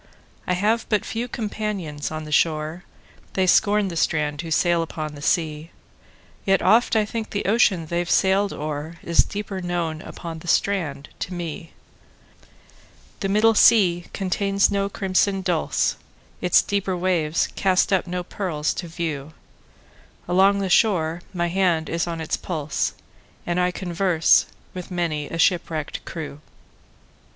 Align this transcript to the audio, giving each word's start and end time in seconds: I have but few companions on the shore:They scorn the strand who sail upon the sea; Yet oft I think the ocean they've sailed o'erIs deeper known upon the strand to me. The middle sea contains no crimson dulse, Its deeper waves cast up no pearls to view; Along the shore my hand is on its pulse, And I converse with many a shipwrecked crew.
I 0.47 0.53
have 0.53 0.87
but 0.89 1.05
few 1.05 1.27
companions 1.27 2.09
on 2.09 2.23
the 2.23 2.31
shore:They 2.31 3.45
scorn 3.45 3.89
the 3.89 3.95
strand 3.95 4.41
who 4.41 4.49
sail 4.49 4.81
upon 4.81 5.13
the 5.13 5.21
sea; 5.21 5.69
Yet 6.43 6.59
oft 6.63 6.95
I 6.95 7.05
think 7.05 7.29
the 7.29 7.45
ocean 7.45 7.85
they've 7.85 8.09
sailed 8.09 8.51
o'erIs 8.51 9.23
deeper 9.23 9.61
known 9.61 10.01
upon 10.01 10.39
the 10.39 10.47
strand 10.47 11.09
to 11.19 11.35
me. 11.35 11.73
The 13.19 13.29
middle 13.29 13.53
sea 13.53 14.05
contains 14.11 14.71
no 14.71 14.89
crimson 14.89 15.43
dulse, 15.43 15.97
Its 16.41 16.63
deeper 16.63 16.97
waves 16.97 17.49
cast 17.55 17.93
up 17.93 18.07
no 18.07 18.23
pearls 18.23 18.73
to 18.73 18.87
view; 18.87 19.35
Along 20.27 20.57
the 20.57 20.67
shore 20.71 21.21
my 21.31 21.45
hand 21.49 21.89
is 21.89 22.07
on 22.07 22.19
its 22.19 22.37
pulse, 22.37 22.95
And 23.45 23.59
I 23.59 23.69
converse 23.69 24.47
with 24.73 24.89
many 24.89 25.27
a 25.29 25.37
shipwrecked 25.37 26.03
crew. 26.05 26.41